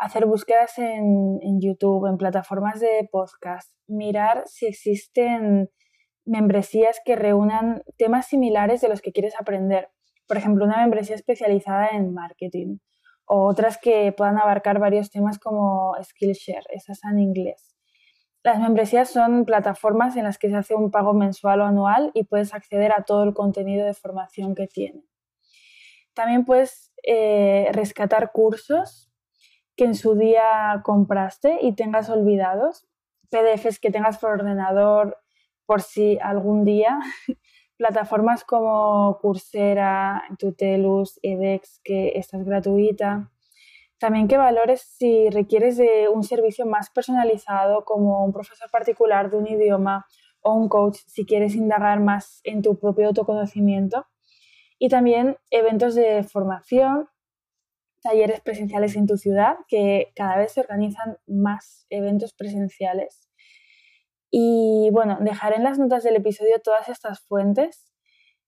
hacer 0.00 0.24
búsquedas 0.24 0.78
en, 0.78 1.60
YouTube, 1.60 2.06
en 2.06 2.16
plataformas 2.16 2.80
de 2.80 3.06
podcast, 3.12 3.70
mirar 3.86 4.44
si 4.46 4.66
existen 4.66 5.70
membresías 6.24 7.00
que 7.04 7.16
reúnan 7.16 7.82
temas 7.98 8.26
similares 8.26 8.80
de 8.80 8.88
los 8.88 9.02
que 9.02 9.12
quieres 9.12 9.34
aprender. 9.38 9.90
Por 10.26 10.38
ejemplo, 10.38 10.64
una 10.64 10.78
membresía 10.78 11.16
especializada 11.16 11.88
en 11.88 12.14
marketing 12.14 12.78
o 13.26 13.46
otras 13.46 13.76
que 13.76 14.12
puedan 14.12 14.38
abarcar 14.38 14.78
varios 14.78 15.10
temas 15.10 15.38
como 15.38 15.94
Skillshare, 16.02 16.64
esas 16.70 17.00
en 17.04 17.18
inglés. 17.18 17.76
Las 18.42 18.58
membresías 18.58 19.10
son 19.10 19.44
plataformas 19.44 20.16
en 20.16 20.24
las 20.24 20.38
que 20.38 20.48
se 20.48 20.56
hace 20.56 20.74
un 20.74 20.90
pago 20.90 21.12
mensual 21.12 21.60
o 21.60 21.66
anual 21.66 22.10
y 22.14 22.24
puedes 22.24 22.54
acceder 22.54 22.92
a 22.92 23.02
todo 23.02 23.22
el 23.22 23.34
contenido 23.34 23.84
de 23.84 23.92
formación 23.92 24.54
que 24.54 24.66
tiene. 24.66 25.04
También 26.14 26.46
puedes 26.46 26.90
eh, 27.02 27.68
rescatar 27.72 28.32
cursos 28.32 29.09
que 29.80 29.86
en 29.86 29.94
su 29.94 30.14
día 30.14 30.82
compraste 30.84 31.56
y 31.62 31.72
tengas 31.72 32.10
olvidados, 32.10 32.86
PDFs 33.30 33.80
que 33.80 33.90
tengas 33.90 34.18
por 34.18 34.32
ordenador, 34.32 35.16
por 35.64 35.80
si 35.80 36.18
algún 36.20 36.66
día 36.66 36.98
plataformas 37.78 38.44
como 38.44 39.16
Coursera, 39.22 40.22
Tutelus, 40.38 41.18
edX, 41.22 41.80
que 41.82 42.12
esta 42.16 42.36
es 42.36 42.44
gratuita. 42.44 43.30
También 43.98 44.28
que 44.28 44.36
valores 44.36 44.82
si 44.82 45.30
requieres 45.30 45.78
de 45.78 46.10
un 46.12 46.24
servicio 46.24 46.66
más 46.66 46.90
personalizado 46.90 47.86
como 47.86 48.22
un 48.22 48.34
profesor 48.34 48.70
particular 48.70 49.30
de 49.30 49.38
un 49.38 49.46
idioma 49.46 50.04
o 50.42 50.52
un 50.52 50.68
coach 50.68 50.98
si 51.06 51.24
quieres 51.24 51.54
indagar 51.54 52.00
más 52.00 52.42
en 52.44 52.60
tu 52.60 52.78
propio 52.78 53.06
autoconocimiento. 53.06 54.04
Y 54.78 54.90
también 54.90 55.38
eventos 55.50 55.94
de 55.94 56.22
formación, 56.22 57.08
talleres 58.02 58.40
presenciales 58.40 58.96
en 58.96 59.06
tu 59.06 59.16
ciudad, 59.16 59.56
que 59.68 60.12
cada 60.14 60.36
vez 60.36 60.52
se 60.52 60.60
organizan 60.60 61.18
más 61.26 61.86
eventos 61.90 62.34
presenciales. 62.34 63.28
Y 64.30 64.90
bueno, 64.92 65.18
dejaré 65.20 65.56
en 65.56 65.64
las 65.64 65.78
notas 65.78 66.04
del 66.04 66.16
episodio 66.16 66.60
todas 66.62 66.88
estas 66.88 67.20
fuentes. 67.20 67.92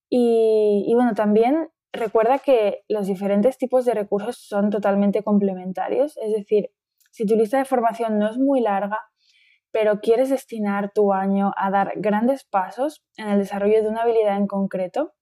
Y, 0.08 0.92
bueno, 0.94 1.14
también 1.14 1.68
recuerda 1.92 2.38
que 2.38 2.84
los 2.88 3.06
diferentes 3.06 3.58
tipos 3.58 3.84
de 3.84 3.94
recursos 3.94 4.36
son 4.36 4.70
totalmente 4.70 5.22
complementarios. 5.22 6.16
Es 6.18 6.32
decir, 6.32 6.70
si 7.10 7.26
tu 7.26 7.34
lista 7.34 7.58
de 7.58 7.64
formación 7.64 8.18
no 8.18 8.30
es 8.30 8.38
muy 8.38 8.60
larga, 8.60 8.98
pero 9.72 10.00
quieres 10.00 10.28
destinar 10.30 10.92
tu 10.94 11.12
año 11.12 11.52
a 11.56 11.70
dar 11.70 11.94
grandes 11.96 12.44
pasos 12.44 13.04
en 13.16 13.28
el 13.28 13.38
desarrollo 13.38 13.82
de 13.82 13.88
una 13.88 14.02
habilidad 14.02 14.36
en 14.36 14.46
concreto, 14.46 15.14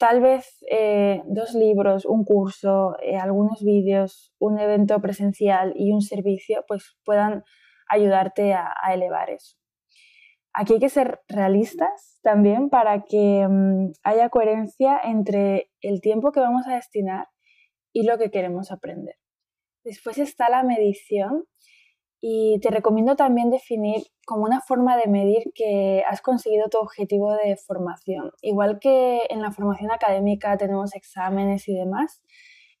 tal 0.00 0.22
vez 0.22 0.64
eh, 0.70 1.22
dos 1.26 1.52
libros, 1.52 2.06
un 2.06 2.24
curso, 2.24 2.96
eh, 3.02 3.18
algunos 3.18 3.62
vídeos, 3.62 4.32
un 4.38 4.58
evento 4.58 4.98
presencial 5.02 5.74
y 5.76 5.92
un 5.92 6.00
servicio, 6.00 6.64
pues 6.66 6.96
puedan 7.04 7.44
ayudarte 7.86 8.54
a 8.54 8.72
elevar 8.94 9.28
eso. 9.28 9.60
Aquí 10.54 10.74
hay 10.74 10.80
que 10.80 10.88
ser 10.88 11.20
realistas 11.28 12.18
también 12.22 12.70
para 12.70 13.04
que 13.04 13.46
mm, 13.46 13.92
haya 14.02 14.30
coherencia 14.30 14.98
entre 15.04 15.70
el 15.82 16.00
tiempo 16.00 16.32
que 16.32 16.40
vamos 16.40 16.66
a 16.66 16.76
destinar 16.76 17.28
y 17.92 18.04
lo 18.04 18.16
que 18.16 18.30
queremos 18.30 18.72
aprender. 18.72 19.16
Después 19.84 20.16
está 20.16 20.48
la 20.48 20.62
medición 20.62 21.44
y 22.20 22.60
te 22.60 22.70
recomiendo 22.70 23.16
también 23.16 23.50
definir 23.50 24.02
como 24.26 24.44
una 24.44 24.60
forma 24.60 24.96
de 24.96 25.08
medir 25.08 25.52
que 25.54 26.02
has 26.08 26.20
conseguido 26.20 26.68
tu 26.68 26.78
objetivo 26.78 27.34
de 27.34 27.56
formación. 27.56 28.32
Igual 28.42 28.78
que 28.78 29.22
en 29.30 29.40
la 29.40 29.52
formación 29.52 29.90
académica 29.90 30.56
tenemos 30.58 30.94
exámenes 30.94 31.66
y 31.68 31.74
demás, 31.74 32.22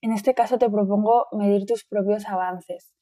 en 0.02 0.12
este 0.12 0.34
caso 0.34 0.58
te 0.58 0.68
propongo 0.68 1.26
medir 1.32 1.66
tus 1.66 1.84
propios 1.84 2.26
avances. 2.26 2.94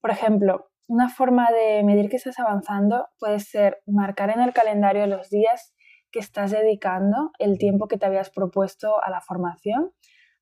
Por 0.00 0.10
ejemplo, 0.10 0.70
una 0.88 1.08
forma 1.08 1.50
de 1.50 1.82
medir 1.82 2.08
que 2.08 2.16
estás 2.16 2.38
avanzando 2.38 3.08
puede 3.18 3.40
ser 3.40 3.78
marcar 3.86 4.30
en 4.30 4.40
el 4.40 4.52
calendario 4.52 5.06
los 5.06 5.30
días 5.30 5.74
que 6.12 6.20
estás 6.20 6.50
dedicando, 6.50 7.32
el 7.38 7.58
tiempo 7.58 7.88
que 7.88 7.98
te 7.98 8.06
habías 8.06 8.30
propuesto 8.30 9.02
a 9.02 9.10
la 9.10 9.20
formación, 9.20 9.92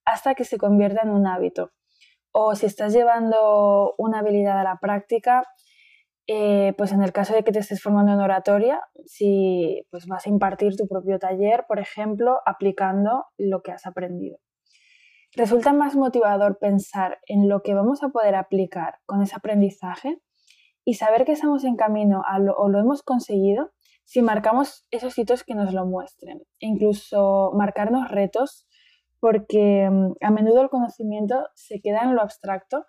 hasta 0.04 0.34
que 0.34 0.44
se 0.44 0.58
convierta 0.58 1.02
en 1.02 1.10
un 1.10 1.26
hábito. 1.26 1.72
O 2.36 2.56
si 2.56 2.66
estás 2.66 2.92
llevando 2.92 3.94
una 3.96 4.18
habilidad 4.18 4.58
a 4.58 4.64
la 4.64 4.78
práctica, 4.80 5.44
eh, 6.26 6.74
pues 6.76 6.90
en 6.90 7.00
el 7.00 7.12
caso 7.12 7.32
de 7.32 7.44
que 7.44 7.52
te 7.52 7.60
estés 7.60 7.80
formando 7.80 8.12
en 8.12 8.18
oratoria, 8.18 8.80
si 9.06 9.86
pues 9.92 10.06
vas 10.06 10.26
a 10.26 10.30
impartir 10.30 10.74
tu 10.76 10.88
propio 10.88 11.20
taller, 11.20 11.64
por 11.68 11.78
ejemplo, 11.78 12.40
aplicando 12.44 13.26
lo 13.38 13.62
que 13.62 13.70
has 13.70 13.86
aprendido. 13.86 14.38
Resulta 15.36 15.72
más 15.72 15.94
motivador 15.94 16.58
pensar 16.58 17.20
en 17.26 17.48
lo 17.48 17.62
que 17.62 17.74
vamos 17.74 18.02
a 18.02 18.08
poder 18.08 18.34
aplicar 18.34 18.98
con 19.06 19.22
ese 19.22 19.36
aprendizaje 19.36 20.18
y 20.84 20.94
saber 20.94 21.24
que 21.24 21.32
estamos 21.32 21.62
en 21.62 21.76
camino 21.76 22.24
o 22.58 22.68
lo 22.68 22.80
hemos 22.80 23.04
conseguido 23.04 23.70
si 24.04 24.22
marcamos 24.22 24.86
esos 24.90 25.16
hitos 25.16 25.44
que 25.44 25.54
nos 25.54 25.72
lo 25.72 25.86
muestren. 25.86 26.40
E 26.58 26.66
incluso 26.66 27.52
marcarnos 27.54 28.10
retos 28.10 28.66
porque 29.24 29.88
mm, 29.90 30.16
a 30.20 30.30
menudo 30.30 30.60
el 30.60 30.68
conocimiento 30.68 31.48
se 31.54 31.80
queda 31.80 32.02
en 32.02 32.14
lo 32.14 32.20
abstracto 32.20 32.84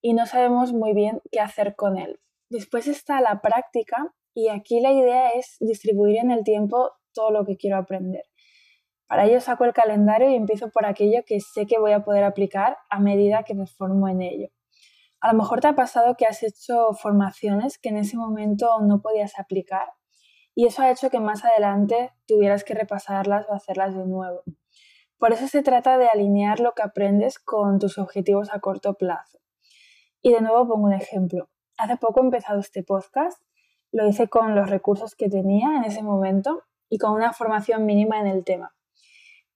y 0.00 0.14
no 0.14 0.26
sabemos 0.26 0.72
muy 0.72 0.94
bien 0.94 1.20
qué 1.32 1.40
hacer 1.40 1.74
con 1.74 1.98
él. 1.98 2.20
Después 2.50 2.86
está 2.86 3.20
la 3.20 3.40
práctica 3.40 4.14
y 4.32 4.46
aquí 4.46 4.80
la 4.80 4.92
idea 4.92 5.30
es 5.30 5.56
distribuir 5.58 6.18
en 6.18 6.30
el 6.30 6.44
tiempo 6.44 6.92
todo 7.12 7.32
lo 7.32 7.44
que 7.44 7.56
quiero 7.56 7.78
aprender. 7.78 8.22
Para 9.08 9.24
ello 9.24 9.40
saco 9.40 9.64
el 9.64 9.72
calendario 9.72 10.30
y 10.30 10.36
empiezo 10.36 10.70
por 10.70 10.86
aquello 10.86 11.24
que 11.26 11.40
sé 11.40 11.66
que 11.66 11.80
voy 11.80 11.90
a 11.90 12.04
poder 12.04 12.22
aplicar 12.22 12.76
a 12.88 13.00
medida 13.00 13.42
que 13.42 13.54
me 13.54 13.66
formo 13.66 14.06
en 14.06 14.22
ello. 14.22 14.50
A 15.20 15.32
lo 15.32 15.38
mejor 15.38 15.60
te 15.60 15.66
ha 15.66 15.74
pasado 15.74 16.14
que 16.16 16.26
has 16.26 16.44
hecho 16.44 16.92
formaciones 16.92 17.80
que 17.80 17.88
en 17.88 17.96
ese 17.96 18.16
momento 18.16 18.68
no 18.82 19.02
podías 19.02 19.36
aplicar 19.36 19.88
y 20.54 20.66
eso 20.66 20.82
ha 20.82 20.92
hecho 20.92 21.10
que 21.10 21.18
más 21.18 21.44
adelante 21.44 22.12
tuvieras 22.28 22.62
que 22.62 22.74
repasarlas 22.74 23.46
o 23.48 23.54
hacerlas 23.54 23.96
de 23.96 24.06
nuevo. 24.06 24.44
Por 25.22 25.32
eso 25.32 25.46
se 25.46 25.62
trata 25.62 25.98
de 25.98 26.08
alinear 26.08 26.58
lo 26.58 26.72
que 26.72 26.82
aprendes 26.82 27.38
con 27.38 27.78
tus 27.78 27.96
objetivos 27.96 28.52
a 28.52 28.58
corto 28.58 28.94
plazo. 28.94 29.38
Y 30.20 30.32
de 30.32 30.40
nuevo 30.40 30.66
pongo 30.66 30.86
un 30.86 30.92
ejemplo. 30.92 31.48
Hace 31.76 31.96
poco 31.96 32.18
he 32.18 32.24
empezado 32.24 32.58
este 32.58 32.82
podcast, 32.82 33.40
lo 33.92 34.04
hice 34.08 34.26
con 34.26 34.56
los 34.56 34.68
recursos 34.68 35.14
que 35.14 35.28
tenía 35.28 35.76
en 35.76 35.84
ese 35.84 36.02
momento 36.02 36.64
y 36.88 36.98
con 36.98 37.12
una 37.12 37.32
formación 37.32 37.86
mínima 37.86 38.18
en 38.18 38.26
el 38.26 38.42
tema. 38.42 38.74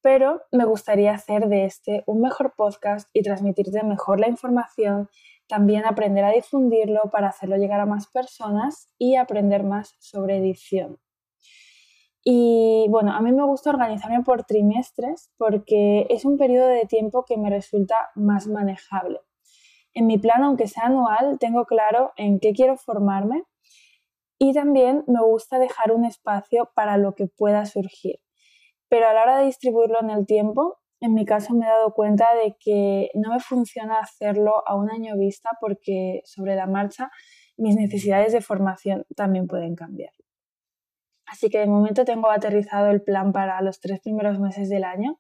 Pero 0.03 0.43
me 0.53 0.65
gustaría 0.65 1.13
hacer 1.13 1.49
de 1.49 1.65
este 1.65 2.05
un 2.07 2.21
mejor 2.21 2.55
podcast 2.57 3.09
y 3.13 3.23
transmitirte 3.23 3.83
mejor 3.83 4.21
la 4.21 4.29
información, 4.29 5.09
también 5.49 5.85
aprender 5.85 6.25
a 6.25 6.31
difundirlo 6.31 7.11
para 7.11 7.31
hacerlo 7.31 7.57
llegar 7.57 7.81
a 7.81 7.87
más 7.87 8.07
personas 8.07 8.95
y 8.99 9.17
aprender 9.17 9.65
más 9.65 9.97
sobre 9.99 10.37
edición. 10.37 11.01
Y 12.29 12.89
bueno, 12.89 13.13
a 13.13 13.21
mí 13.21 13.31
me 13.31 13.45
gusta 13.45 13.71
organizarme 13.71 14.25
por 14.25 14.43
trimestres 14.43 15.31
porque 15.39 16.09
es 16.11 16.25
un 16.25 16.39
periodo 16.39 16.67
de 16.67 16.85
tiempo 16.85 17.25
que 17.25 17.37
me 17.37 17.51
resulta 17.51 18.11
más 18.17 18.49
manejable. 18.49 19.21
En 19.95 20.09
mi 20.09 20.19
plan, 20.19 20.43
aunque 20.43 20.67
sea 20.67 20.87
anual, 20.87 21.39
tengo 21.39 21.67
claro 21.67 22.11
en 22.17 22.41
qué 22.41 22.53
quiero 22.53 22.77
formarme 22.77 23.45
y 24.41 24.53
también 24.55 25.05
me 25.07 25.23
gusta 25.23 25.61
dejar 25.61 25.93
un 25.93 26.05
espacio 26.05 26.69
para 26.75 26.97
lo 26.97 27.15
que 27.15 27.29
pueda 27.29 27.65
surgir. 27.65 28.17
Pero 28.89 29.07
a 29.07 29.13
la 29.13 29.23
hora 29.23 29.39
de 29.39 29.45
distribuirlo 29.45 30.01
en 30.01 30.11
el 30.11 30.27
tiempo, 30.27 30.81
en 31.01 31.15
mi 31.15 31.25
caso 31.25 31.55
me 31.55 31.67
he 31.67 31.69
dado 31.69 31.95
cuenta 31.95 32.27
de 32.43 32.57
que 32.59 33.09
no 33.15 33.35
me 33.35 33.39
funciona 33.39 34.01
hacerlo 34.01 34.65
a 34.67 34.75
un 34.75 34.91
año 34.91 35.17
vista 35.17 35.51
porque 35.61 36.23
sobre 36.25 36.57
la 36.57 36.67
marcha 36.67 37.09
mis 37.57 37.77
necesidades 37.77 38.33
de 38.33 38.41
formación 38.41 39.07
también 39.15 39.47
pueden 39.47 39.77
cambiar. 39.77 40.11
Así 41.27 41.51
que 41.51 41.59
de 41.59 41.67
momento 41.67 42.05
tengo 42.05 42.31
aterrizado 42.31 42.91
el 42.91 43.03
plan 43.03 43.33
para 43.33 43.61
los 43.61 43.81
tres 43.81 44.01
primeros 44.01 44.39
meses 44.39 44.69
del 44.69 44.85
año 44.85 45.19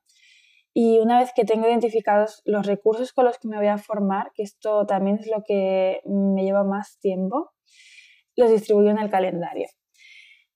y 0.72 0.98
una 0.98 1.18
vez 1.20 1.32
que 1.34 1.44
tengo 1.44 1.66
identificados 1.66 2.42
los 2.44 2.66
recursos 2.66 3.12
con 3.12 3.24
los 3.24 3.38
que 3.38 3.48
me 3.48 3.56
voy 3.56 3.68
a 3.68 3.78
formar, 3.78 4.30
que 4.34 4.42
esto 4.42 4.86
también 4.86 5.18
es 5.18 5.26
lo 5.26 5.42
que 5.42 6.02
me 6.04 6.44
lleva 6.44 6.64
más 6.64 6.98
tiempo, 7.00 7.52
los 8.36 8.50
distribuyo 8.50 8.90
en 8.90 8.98
el 8.98 9.10
calendario. 9.10 9.68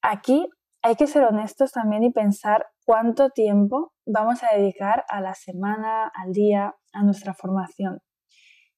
Aquí 0.03 0.47
hay 0.83 0.97
que 0.97 1.07
ser 1.07 1.25
honestos 1.25 1.73
también 1.73 2.03
y 2.03 2.11
pensar 2.11 2.67
cuánto 2.85 3.31
tiempo 3.31 3.93
vamos 4.07 4.43
a 4.43 4.55
dedicar 4.55 5.05
a 5.09 5.21
la 5.21 5.35
semana, 5.35 6.13
al 6.15 6.33
día, 6.33 6.75
a 6.93 7.03
nuestra 7.03 7.35
formación. 7.35 8.01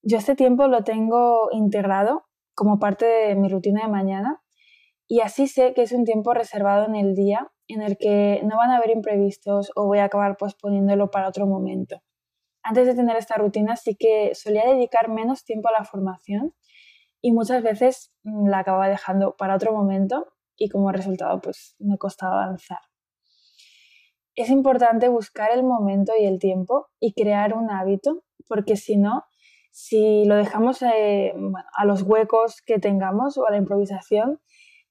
Yo 0.03 0.19
este 0.19 0.35
tiempo 0.35 0.69
lo 0.69 0.85
tengo 0.85 1.49
integrado 1.53 2.25
como 2.55 2.79
parte 2.79 3.05
de 3.05 3.35
mi 3.35 3.49
rutina 3.49 3.83
de 3.83 3.89
mañana 3.89 4.42
y 5.13 5.21
así 5.21 5.47
sé 5.47 5.75
que 5.75 5.83
es 5.83 5.93
un 5.93 6.07
tiempo 6.07 6.33
reservado 6.33 6.87
en 6.87 6.95
el 6.97 7.15
día 7.15 7.53
en 7.69 7.83
el 7.83 7.99
que 7.99 8.41
no 8.45 8.57
van 8.57 8.71
a 8.71 8.79
haber 8.79 8.89
imprevistos 8.89 9.71
o 9.77 9.85
voy 9.85 9.99
a 9.99 10.05
acabar 10.05 10.39
posponiéndolo 10.39 11.11
para 11.11 11.29
otro 11.29 11.47
momento. 11.47 12.01
Antes 12.63 12.87
de 12.87 12.95
tener 12.95 13.19
esta 13.19 13.35
rutina 13.35 13.77
sí 13.77 13.95
que 13.95 14.35
solía 14.35 14.65
dedicar 14.65 15.11
menos 15.11 15.45
tiempo 15.45 15.69
a 15.69 15.73
la 15.73 15.85
formación 15.85 16.55
y 17.21 17.33
muchas 17.33 17.63
veces 17.63 18.15
mm, 18.23 18.49
la 18.49 18.61
acababa 18.61 18.89
dejando 18.89 19.37
para 19.37 19.55
otro 19.55 19.75
momento 19.75 20.33
y 20.57 20.71
como 20.71 20.91
resultado 20.93 21.43
pues 21.43 21.77
me 21.79 21.99
costaba 21.99 22.45
avanzar. 22.45 22.81
Es 24.35 24.49
importante 24.49 25.11
buscar 25.11 25.51
el 25.53 25.63
momento 25.63 26.15
y 26.19 26.25
el 26.25 26.39
tiempo 26.39 26.89
y 26.99 27.13
crear 27.13 27.53
un 27.53 27.71
hábito 27.71 28.25
porque 28.49 28.77
si 28.77 28.97
no, 28.97 29.25
si 29.73 30.25
lo 30.25 30.37
dejamos 30.37 30.81
eh, 30.81 31.35
a 31.77 31.85
los 31.85 32.01
huecos 32.01 32.63
que 32.65 32.79
tengamos 32.79 33.37
o 33.37 33.47
a 33.47 33.51
la 33.51 33.59
improvisación, 33.59 34.41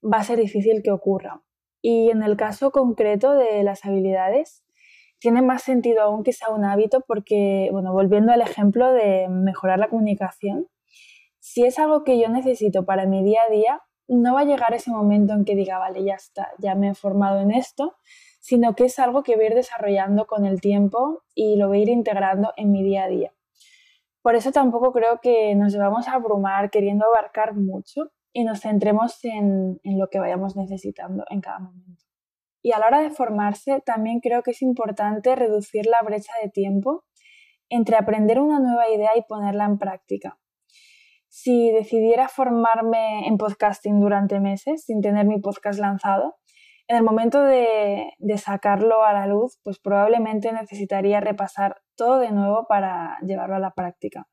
va 0.02 0.18
a 0.18 0.24
ser 0.24 0.38
difícil 0.38 0.82
que 0.82 0.90
ocurra. 0.90 1.42
Y 1.80 2.10
en 2.10 2.22
el 2.22 2.36
caso 2.36 2.70
concreto 2.70 3.34
de 3.34 3.62
las 3.62 3.84
habilidades, 3.84 4.64
tiene 5.18 5.42
más 5.42 5.62
sentido 5.62 6.02
aún 6.02 6.24
que 6.24 6.32
sea 6.32 6.50
un 6.50 6.64
hábito 6.64 7.04
porque, 7.06 7.68
bueno, 7.72 7.92
volviendo 7.92 8.32
al 8.32 8.40
ejemplo 8.40 8.92
de 8.92 9.28
mejorar 9.28 9.78
la 9.78 9.88
comunicación, 9.88 10.68
si 11.38 11.64
es 11.64 11.78
algo 11.78 12.04
que 12.04 12.20
yo 12.20 12.28
necesito 12.28 12.84
para 12.84 13.06
mi 13.06 13.22
día 13.22 13.40
a 13.46 13.50
día, 13.50 13.82
no 14.08 14.34
va 14.34 14.40
a 14.40 14.44
llegar 14.44 14.74
ese 14.74 14.90
momento 14.90 15.32
en 15.32 15.44
que 15.44 15.54
diga, 15.54 15.78
vale, 15.78 16.04
ya 16.04 16.14
está, 16.14 16.50
ya 16.58 16.74
me 16.74 16.90
he 16.90 16.94
formado 16.94 17.40
en 17.40 17.50
esto, 17.50 17.96
sino 18.40 18.74
que 18.74 18.84
es 18.86 18.98
algo 18.98 19.22
que 19.22 19.36
voy 19.36 19.44
a 19.44 19.48
ir 19.48 19.54
desarrollando 19.54 20.26
con 20.26 20.44
el 20.44 20.60
tiempo 20.60 21.22
y 21.34 21.56
lo 21.56 21.68
voy 21.68 21.78
a 21.78 21.82
ir 21.82 21.88
integrando 21.88 22.52
en 22.56 22.72
mi 22.72 22.82
día 22.82 23.04
a 23.04 23.08
día. 23.08 23.32
Por 24.22 24.34
eso 24.34 24.52
tampoco 24.52 24.92
creo 24.92 25.20
que 25.20 25.54
nos 25.54 25.72
debamos 25.72 26.08
a 26.08 26.14
abrumar 26.14 26.70
queriendo 26.70 27.06
abarcar 27.06 27.54
mucho, 27.54 28.10
y 28.32 28.44
nos 28.44 28.60
centremos 28.60 29.22
en, 29.24 29.80
lo 29.84 30.08
que 30.08 30.18
vayamos 30.18 30.56
necesitando 30.56 31.24
en 31.30 31.40
cada 31.40 31.58
momento. 31.58 32.04
Y 32.62 32.72
a 32.72 32.78
la 32.78 32.86
hora 32.86 33.00
de 33.00 33.10
formarse, 33.10 33.80
también 33.80 34.20
creo 34.20 34.42
que 34.42 34.52
es 34.52 34.62
importante 34.62 35.34
reducir 35.34 35.86
la 35.86 36.00
brecha 36.02 36.32
de 36.42 36.48
tiempo 36.48 37.04
entre 37.68 37.96
aprender 37.96 38.38
una 38.38 38.60
nueva 38.60 38.88
idea 38.88 39.10
y 39.16 39.22
ponerla 39.22 39.64
en 39.64 39.78
práctica. 39.78 40.38
Si 41.28 41.72
decidiera 41.72 42.28
formarme 42.28 43.26
en 43.26 43.38
podcasting 43.38 44.00
durante 44.00 44.38
meses 44.38 44.84
sin 44.84 45.00
tener 45.00 45.26
mi 45.26 45.40
podcast 45.40 45.80
lanzado, 45.80 46.36
en 46.88 46.96
el 46.96 47.02
momento 47.02 47.42
de, 47.42 48.12
de, 48.18 48.38
sacarlo 48.38 49.04
a 49.04 49.12
la 49.12 49.26
luz, 49.26 49.58
pues 49.62 49.78
probablemente 49.78 50.52
necesitaría 50.52 51.20
repasar 51.20 51.80
todo 51.96 52.18
de 52.18 52.32
nuevo 52.32 52.66
para 52.68 53.16
llevarlo 53.22 53.56
a 53.56 53.60
la 53.60 53.72
práctica. 53.72 54.26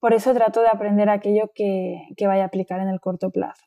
Por 0.00 0.14
eso 0.14 0.32
trato 0.32 0.62
de 0.62 0.68
aprender 0.68 1.10
aquello 1.10 1.50
que, 1.54 2.00
vaya 2.26 2.44
a 2.44 2.46
aplicar 2.46 2.80
en 2.80 2.88
el 2.88 3.00
corto 3.00 3.30
plazo, 3.30 3.66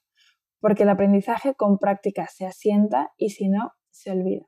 porque 0.60 0.84
el 0.84 0.90
aprendizaje 0.90 1.54
con 1.54 1.78
práctica 1.78 2.28
se 2.28 2.48
asienta 2.48 3.12
y 3.18 3.30
si 3.30 3.50
no, 3.50 3.74
se 3.92 4.12
olvida. 4.12 4.46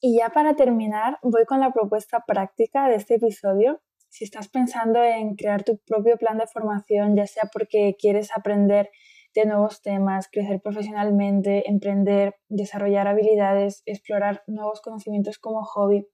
Y 0.00 0.18
ya 0.18 0.30
para 0.30 0.54
terminar, 0.54 1.18
voy 1.22 1.44
con 1.44 1.58
la 1.58 1.72
propuesta 1.72 2.22
práctica 2.24 2.88
de 2.88 2.96
este 2.96 3.14
episodio. 3.16 3.82
Si 4.10 4.22
estás 4.22 4.48
pensando 4.48 5.02
en 5.02 5.34
crear 5.34 5.64
tu 5.64 5.78
propio 5.78 6.16
plan 6.18 6.38
de 6.38 6.46
formación, 6.46 7.16
ya 7.16 7.26
sea 7.26 7.50
porque 7.52 7.96
quieres 7.98 8.30
aprender 8.36 8.90
de 9.34 9.46
nuevos 9.46 9.82
temas, 9.82 10.28
crecer 10.30 10.60
profesionalmente, 10.62 11.68
emprender, 11.68 12.36
desarrollar 12.48 13.08
habilidades, 13.08 13.82
explorar 13.86 14.44
nuevos 14.46 14.80
conocimientos 14.80 15.38
como 15.40 15.64
hobby, 15.64 16.06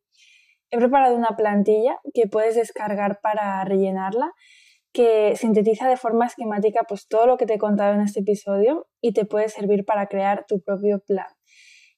he 0.70 0.78
preparado 0.78 1.16
una 1.16 1.36
plantilla 1.36 1.98
que 2.14 2.26
puedes 2.28 2.54
descargar 2.54 3.20
para 3.20 3.62
rellenarla 3.64 4.32
que 4.92 5.36
sintetiza 5.36 5.88
de 5.88 5.96
forma 5.96 6.26
esquemática 6.26 6.84
pues 6.88 7.06
todo 7.06 7.26
lo 7.26 7.36
que 7.36 7.46
te 7.46 7.54
he 7.54 7.58
contado 7.58 7.94
en 7.94 8.00
este 8.00 8.20
episodio 8.20 8.88
y 9.00 9.12
te 9.12 9.24
puede 9.24 9.48
servir 9.48 9.84
para 9.84 10.06
crear 10.06 10.46
tu 10.46 10.60
propio 10.60 11.00
plan. 11.00 11.26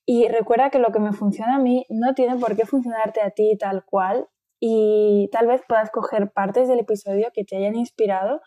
Y 0.04 0.28
recuerda 0.28 0.70
que 0.70 0.78
lo 0.78 0.90
que 0.92 0.98
me 0.98 1.12
funciona 1.12 1.56
a 1.56 1.58
mí 1.58 1.86
no 1.88 2.14
tiene 2.14 2.36
por 2.36 2.56
qué 2.56 2.66
funcionarte 2.66 3.20
a 3.22 3.30
ti 3.30 3.56
tal 3.58 3.84
cual 3.84 4.28
y 4.60 5.28
tal 5.32 5.46
vez 5.46 5.62
puedas 5.66 5.90
coger 5.90 6.32
partes 6.32 6.68
del 6.68 6.80
episodio 6.80 7.28
que 7.32 7.44
te 7.44 7.56
hayan 7.56 7.76
inspirado 7.76 8.40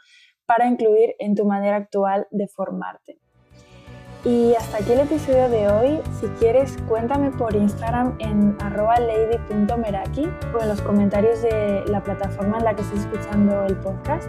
para 0.46 0.68
incluir 0.68 1.16
en 1.20 1.36
tu 1.36 1.46
manera 1.46 1.78
actual 1.78 2.28
de 2.32 2.48
formarte. 2.48 3.20
Y 4.26 4.56
hasta 4.56 4.78
aquí 4.78 4.92
el 4.92 5.02
episodio 5.02 5.50
de 5.50 5.68
hoy. 5.68 6.02
Si 6.20 6.26
quieres, 6.40 6.78
cuéntame 6.88 7.30
por 7.30 7.56
Instagram 7.56 8.16
en 8.18 8.58
lady.meraki 8.58 10.28
o 10.52 10.62
en 10.62 10.68
los 10.68 10.82
comentarios 10.82 11.44
de 11.44 11.84
la 11.88 12.02
plataforma 12.02 12.58
en 12.58 12.66
la 12.66 12.76
que 12.76 12.82
estés 12.82 13.02
escuchando 13.02 13.66
el 13.66 13.76
podcast. 13.76 14.28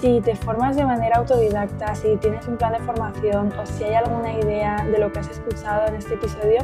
Si 0.00 0.20
te 0.20 0.36
formas 0.36 0.76
de 0.76 0.84
manera 0.84 1.16
autodidacta, 1.16 1.94
si 1.94 2.16
tienes 2.16 2.46
un 2.46 2.58
plan 2.58 2.74
de 2.74 2.80
formación 2.80 3.54
o 3.58 3.64
si 3.64 3.84
hay 3.84 3.94
alguna 3.94 4.34
idea 4.34 4.84
de 4.84 4.98
lo 4.98 5.10
que 5.10 5.20
has 5.20 5.30
escuchado 5.30 5.86
en 5.86 5.94
este 5.94 6.14
episodio 6.14 6.58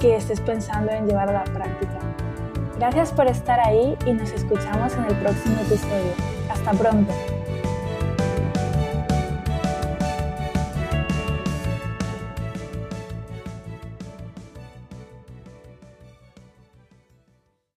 que 0.00 0.16
estés 0.16 0.40
pensando 0.40 0.90
en 0.90 1.06
llevar 1.06 1.28
a 1.28 1.32
la 1.32 1.44
práctica. 1.44 1.98
Gracias 2.78 3.12
por 3.12 3.26
estar 3.26 3.60
ahí 3.60 3.94
y 4.06 4.12
nos 4.14 4.32
escuchamos 4.32 4.94
en 4.94 5.04
el 5.04 5.14
próximo 5.16 5.56
episodio. 5.60 6.14
Hasta 6.50 6.72
pronto. 6.72 7.12